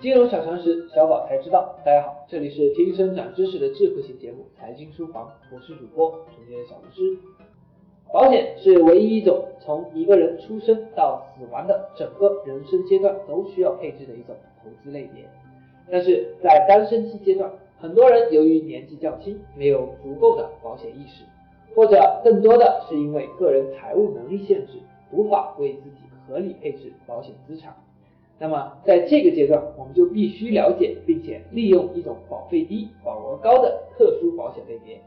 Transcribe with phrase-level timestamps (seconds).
[0.00, 1.74] 金融小常识，小宝才知道。
[1.84, 7.18] 大家好，这里是听声长知识的智慧型节目《财经书房》，我是主播纯洁的小律师。
[8.12, 15.28] 保险是唯一一种从一个人出生到死亡的整个人生阶段都需要配置的一种投资类别。
[15.90, 21.24] 但是在单身期阶段，很多人由于年纪较轻，没有足够的保险意识，
[21.74, 24.74] 或者更多的是因为个人财务能力限制，
[25.10, 25.96] 无法为自己
[26.28, 27.74] 合理配置保险资产。
[28.40, 35.00] 那么在这个阶段，我们就必须了解并且利用一种保费低、保额高的特殊保险类别。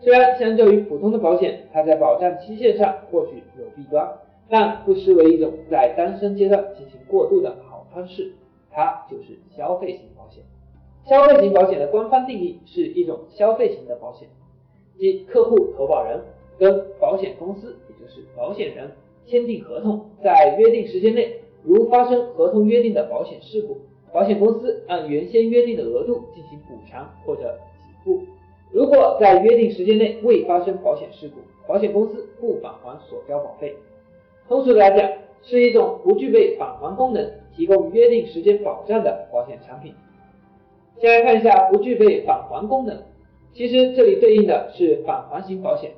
[0.00, 4.06] 虽然相较于普通的保险，它在保障期限上或许有弊端，
[4.50, 8.32] 但不失为一种在单身阶段进行过渡的好方式。
[8.70, 10.44] 它就是消费型保险。
[11.06, 14.28] 消费型保险的官方定义是一种消费型的保险，
[14.98, 16.20] 即客户投保人
[16.58, 18.92] 跟保险公司，也就是保险人
[19.26, 21.40] 签订合同，在约定时间内。
[21.62, 23.78] 如发生合同约定的保险事故，
[24.12, 27.58] 保险公司按原先约定的额度进行补偿或者
[28.04, 28.22] 给付。
[28.70, 31.36] 如果在约定时间内未发生保险事故，
[31.66, 33.74] 保险公司不返还所交保费。
[34.48, 35.10] 通俗来讲，
[35.42, 39.94] 是一种不具备返还功能、提供约定时间保障的保险产品。
[41.00, 43.02] 先来看一下不具备返还功能，
[43.52, 45.92] 其实这里对应的是返还型保险。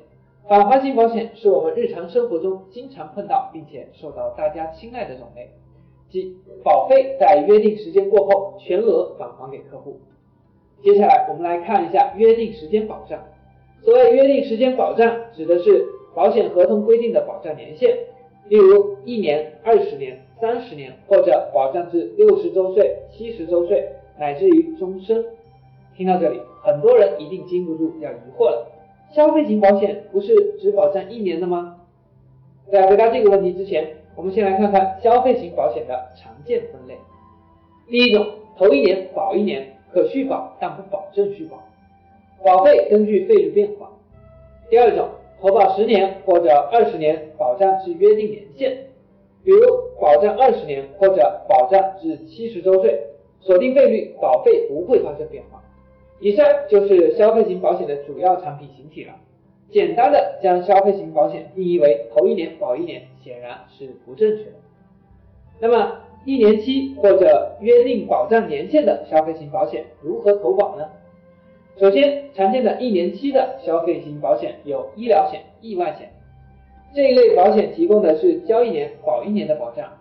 [0.47, 5.49] 返还型保险是我们日常生活中经常碰到并且受到大家青睐的种类，
[6.09, 9.99] 即保费在约定时间过后全额返还给客户。
[10.83, 13.19] 接下来我们来看一下约定时间保障。
[13.83, 17.97] 所谓约定时间保障，指的是保险合同规定的保障年限，
[18.47, 23.87] 例如一年、二十年、三十年，或者保障至六十周岁、七十周岁，
[24.19, 25.25] 乃至于终身。
[25.95, 28.70] 听到这里，很多人一定禁不住要疑惑了。
[29.13, 31.77] 消费型保险不是只保障一年的吗？
[32.71, 36.97] 在回答这个问题之前，我们先来看看消费型保险的常见分类。
[37.89, 38.25] 第一种，
[38.57, 41.61] 头一年保一年，可续保但不保证续保，
[42.41, 43.91] 保费根据费率变化。
[44.69, 45.09] 第二种，
[45.41, 48.77] 投保十年或者二十年，保障至约定年限，
[49.43, 49.59] 比如
[49.99, 52.97] 保障二十年或者保障至七十周岁，
[53.41, 55.50] 锁定费率，保费不会发生变化。
[56.21, 59.15] 以上就是消费型保险的主要产品形体了。
[59.69, 64.51] 简单的将消费型保险定义为头一年保一年，显然是不正确的。
[65.59, 70.85] 那么一年期或者约定保障年限的消费型保险如何投保呢？
[71.77, 76.11] 首先，常见的一年期的消费型保险有医疗险、意外险
[76.93, 79.97] 这一类保险，提供的是交一年保一年的保障。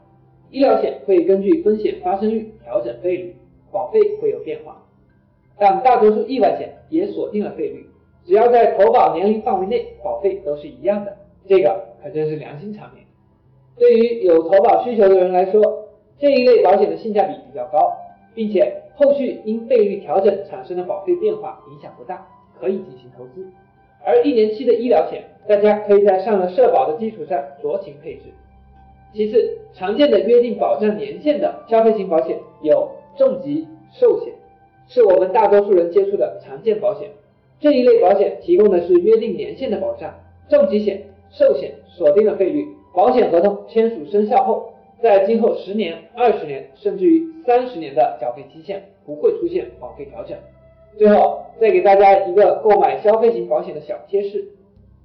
[0.51, 3.37] 医疗险会根据风险发生率调整费率，
[3.71, 4.83] 保费会有变化。
[5.61, 7.87] 但大多数意外险也锁定了费率，
[8.25, 11.15] 只要在投保年龄范围内，保费都是一样的。
[11.47, 13.05] 这个可真是良心产品。
[13.77, 15.85] 对于有投保需求的人来说，
[16.19, 17.93] 这一类保险的性价比比较高，
[18.35, 22.27] 并且后续因费率调整产生的保费变化影响不大，
[22.59, 23.47] 可以进行投资。
[24.03, 28.33] 而一年期的医疗险，大家可以在上了社保的基础上酌情配置。
[29.13, 34.33] 其次，常见的约定保障年限的消费型保险有重疾、寿险。
[34.91, 37.09] 是我们大多数人接触的常见保险，
[37.61, 40.13] 这一类保险提供的是约定年限的保障。
[40.49, 50.37] 重疾险、寿险锁定了费率，保险合同签署生效后，在今后十年、二十年甚至于三十年的缴费期限不会出现保费调整。
[50.99, 54.45] 最后再给大家一个购买消费型保险的小贴士：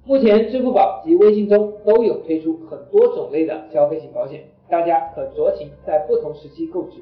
[0.04, 6.98] 目前支付宝及微信中都有推出很多种类的消费型保险，大家可酌情在不同时期购置。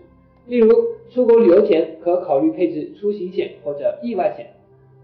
[0.46, 0.68] 例如
[1.10, 4.46] 出国旅游前可考虑配置出行险或者意外险，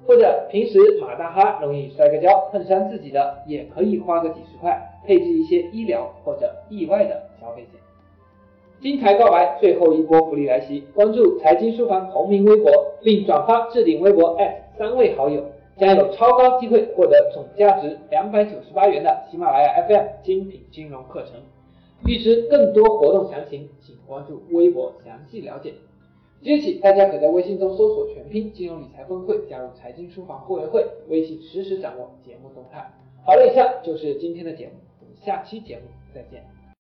[0.07, 7.81] 或者平时马大哈容易摔个跤碰伤自己的，也可以花个几十块配置一些医疗或者意外的消费险。
[8.83, 10.83] 精彩告白，最后一波福利来袭！
[10.95, 14.47] 关注财经书房同名微博，并转发置顶微博艾
[14.79, 15.45] 特三位好友，
[15.77, 21.35] 将有超高机会获得总价值两百九十八元的喜马拉雅 FM 精品金融课程。
[22.07, 25.75] 预知更多活动详情，请关注微博详细了解。
[26.43, 32.91] 即日起，大家可在微信中搜索全拼金融理财峰会，加入财经书房会员会，微信实时掌握节目动态。
[33.27, 35.83] 好了，以上就是今天的节目，我们下期节目
[36.15, 36.60] 再见。